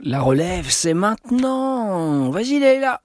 [0.00, 2.30] La relève, c'est maintenant.
[2.30, 3.00] Vas-y, Leila.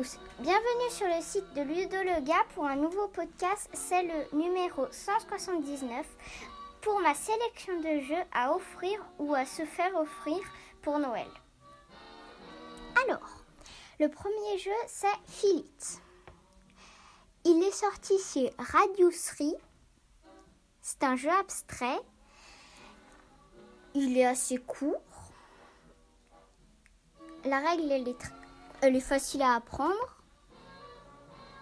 [0.00, 6.06] Bienvenue sur le site de Ludo Lega pour un nouveau podcast, c'est le numéro 179
[6.82, 10.38] pour ma sélection de jeux à offrir ou à se faire offrir
[10.82, 11.26] pour Noël.
[13.04, 13.42] Alors,
[13.98, 16.00] le premier jeu c'est Filit.
[17.44, 19.52] Il est sorti chez Radiusry.
[20.80, 21.98] C'est un jeu abstrait.
[23.94, 25.02] Il est assez court.
[27.44, 28.32] La règle est, tr-
[28.80, 30.22] elle est facile à apprendre.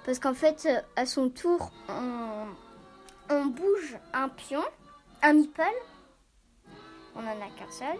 [0.05, 4.63] Parce qu'en fait, euh, à son tour, on, bouge un pion,
[5.23, 5.63] un meeple.
[7.15, 7.99] On n'en a qu'un seul.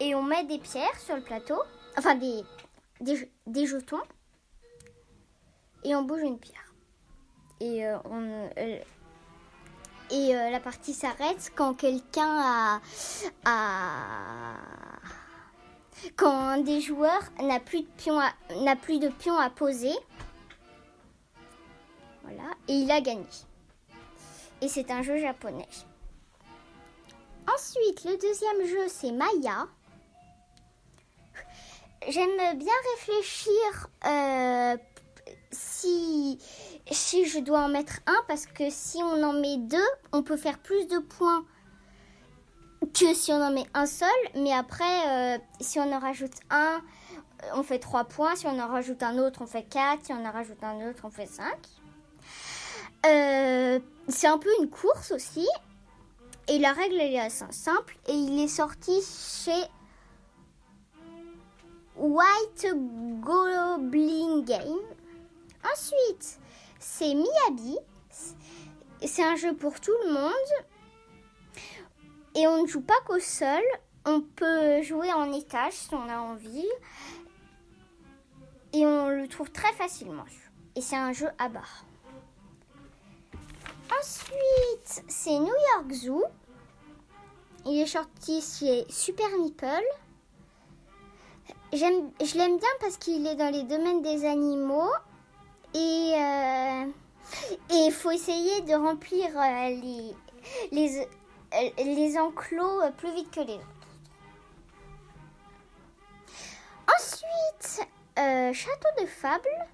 [0.00, 1.60] Et on met des pierres sur le plateau.
[1.96, 4.02] Enfin, des, jetons.
[5.84, 6.72] Et on bouge une pierre.
[7.60, 8.48] Et, euh, on,
[10.10, 12.80] et euh, la partie s'arrête quand quelqu'un
[13.44, 13.68] a-
[16.16, 19.94] Quand un des joueurs n'a plus de plus de pion à poser.
[22.22, 22.50] Voilà.
[22.68, 23.26] Et il a gagné.
[24.60, 25.68] Et c'est un jeu japonais.
[27.52, 29.68] Ensuite, le deuxième jeu, c'est Maya.
[32.08, 34.76] J'aime bien réfléchir euh,
[35.50, 36.38] si,
[36.90, 39.78] si je dois en mettre un, parce que si on en met deux,
[40.12, 41.44] on peut faire plus de points
[42.92, 44.08] que si on en met un seul.
[44.36, 46.80] Mais après, euh, si on en rajoute un,
[47.54, 48.36] on fait trois points.
[48.36, 50.06] Si on en rajoute un autre, on fait quatre.
[50.06, 51.58] Si on en rajoute un autre, on fait cinq.
[53.06, 53.78] Euh,
[54.08, 55.46] c'est un peu une course aussi.
[56.48, 57.96] Et la règle, elle est assez simple.
[58.06, 59.64] Et il est sorti chez
[61.96, 62.66] White
[63.20, 64.78] Goblin Game.
[65.72, 66.38] Ensuite,
[66.78, 67.76] c'est Miyabi.
[69.04, 70.32] C'est un jeu pour tout le monde.
[72.38, 73.62] Et on ne joue pas qu'au sol.
[74.04, 76.68] On peut jouer en étage si on a envie.
[78.72, 80.24] Et on le trouve très facilement.
[80.76, 81.84] Et c'est un jeu à barre.
[83.98, 86.24] Ensuite, c'est New York Zoo.
[87.66, 89.84] Il est sorti chez Super Nipple.
[91.72, 94.92] Je l'aime bien parce qu'il est dans les domaines des animaux
[95.74, 96.84] et euh,
[97.70, 100.14] il faut essayer de remplir euh, les
[100.72, 101.06] les
[101.52, 103.64] les enclos euh, plus vite que les autres.
[106.96, 107.88] Ensuite,
[108.18, 109.66] euh, Château de Fable.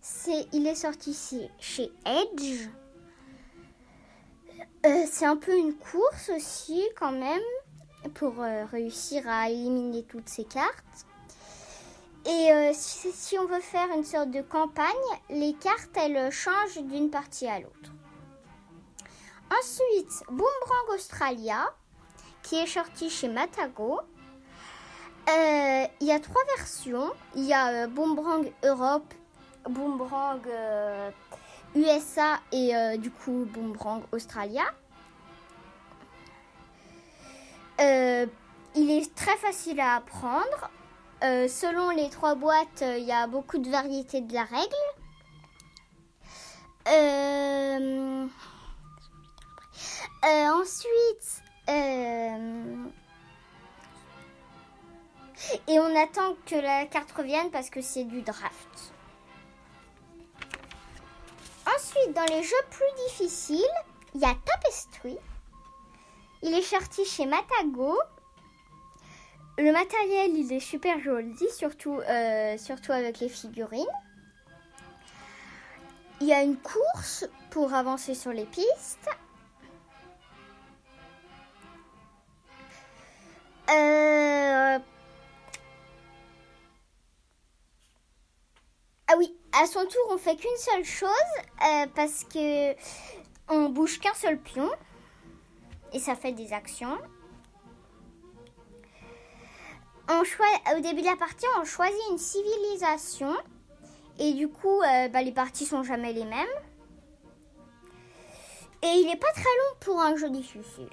[0.00, 2.68] C'est, il est sorti chez, chez Edge.
[4.86, 7.42] Euh, c'est un peu une course aussi quand même
[8.14, 11.06] pour réussir à éliminer toutes ces cartes.
[12.24, 14.86] Et si on veut faire une sorte de campagne,
[15.30, 17.92] les cartes elles changent d'une partie à l'autre.
[19.50, 21.64] Ensuite, Boomerang Australia,
[22.42, 24.00] qui est sorti chez Matago.
[25.28, 27.10] Euh, Il y a trois versions.
[27.34, 29.12] Il y a euh, Boomerang Europe,
[29.68, 30.40] Boomerang
[31.74, 34.64] USA et euh, du coup Boomerang Australia.
[37.80, 40.70] Il est très facile à apprendre.
[41.22, 44.74] Selon les trois boîtes, il y a beaucoup de variétés de la règle.
[55.68, 58.92] Et on attend que la carte revienne parce que c'est du draft.
[61.66, 63.74] Ensuite, dans les jeux plus difficiles,
[64.14, 65.18] il y a Tapestry.
[66.42, 67.98] Il est sorti chez Matago.
[69.58, 72.56] Le matériel, il est super joli, surtout, euh,
[72.88, 73.84] avec les figurines.
[76.20, 79.10] Il y a une course pour avancer sur les pistes.
[83.70, 84.78] Euh,
[89.08, 91.10] Ah oui, à son tour, on fait qu'une seule chose
[91.66, 92.74] euh, parce que
[93.48, 94.70] on bouge qu'un seul pion
[95.92, 96.98] et ça fait des actions.
[100.76, 103.34] Au début de la partie, on choisit une civilisation
[104.18, 106.46] et du coup, euh, bah, les parties sont jamais les mêmes.
[108.82, 110.90] Et il n'est pas très long pour un jeu difficile.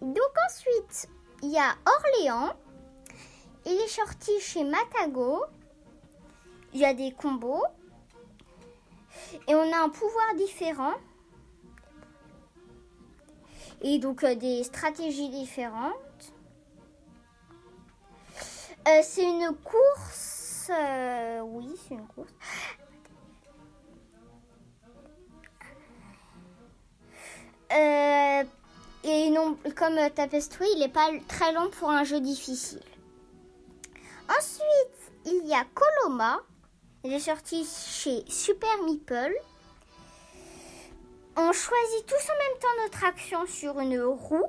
[0.00, 1.08] Donc ensuite,
[1.42, 2.54] il y a Orléans.
[3.66, 5.44] Il est sorti chez Matago.
[6.72, 7.64] Il y a des combos.
[9.48, 10.94] Et on a un pouvoir différent.
[13.82, 15.96] et donc euh, des stratégies différentes.
[18.88, 20.70] Euh, c'est une course.
[20.70, 22.32] euh, oui, c'est une course.
[29.04, 32.82] Et non, comme Tapestry, il n'est pas très long pour un jeu difficile.
[34.28, 36.40] Ensuite, il y a Coloma.
[37.04, 39.34] Il est sorti chez Super Meeple.
[41.36, 44.46] On choisit tous en même temps notre action sur une roue.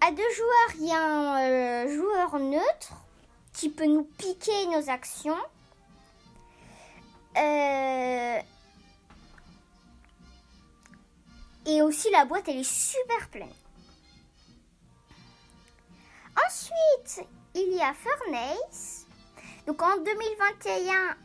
[0.00, 2.92] À deux joueurs, il y a un euh, joueur neutre
[3.52, 5.36] qui peut nous piquer nos actions.
[7.36, 8.40] Euh,
[11.68, 13.52] Et aussi, la boîte, elle est super pleine.
[16.46, 19.06] Ensuite, il y a Furnace.
[19.68, 21.16] Donc en 2021,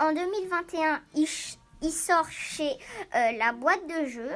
[0.00, 1.28] en 2021 il,
[1.82, 2.72] il sort chez
[3.14, 4.32] euh, la boîte de jeu.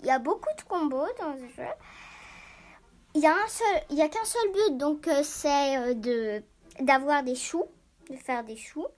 [0.00, 1.68] Il y a beaucoup de combos dans ce jeu.
[3.14, 6.40] Il y a a qu'un seul but, donc euh, c'est euh,
[6.80, 7.66] d'avoir des choux,
[8.10, 8.88] de faire des choux.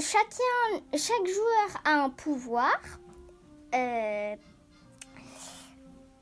[0.00, 2.76] Chaque joueur a un pouvoir.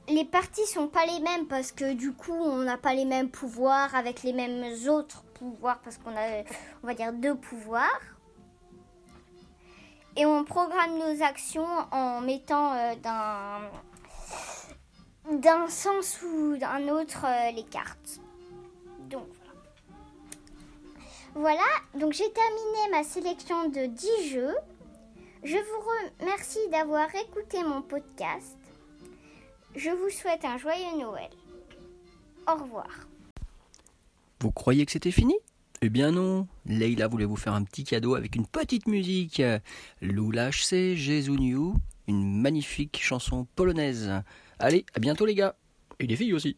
[0.07, 3.31] Les parties sont pas les mêmes parce que du coup on n'a pas les mêmes
[3.31, 6.43] pouvoirs avec les mêmes autres pouvoirs parce qu'on a
[6.83, 8.01] on va dire deux pouvoirs
[10.17, 13.61] et on programme nos actions en mettant euh, d'un
[15.37, 18.21] d'un sens ou d'un autre euh, les cartes
[19.09, 19.27] donc
[21.35, 24.55] voilà voilà donc j'ai terminé ma sélection de 10 jeux
[25.43, 28.59] je vous remercie d'avoir écouté mon podcast.
[29.75, 31.31] Je vous souhaite un joyeux Noël.
[32.47, 32.91] Au revoir.
[34.41, 35.35] Vous croyez que c'était fini?
[35.83, 36.47] Eh bien non.
[36.65, 39.43] Leila voulait vous faire un petit cadeau avec une petite musique.
[40.01, 41.31] Lula HC, Jésus
[42.07, 44.11] une magnifique chanson polonaise.
[44.59, 45.57] Allez, à bientôt les gars.
[45.99, 46.57] Et les filles aussi.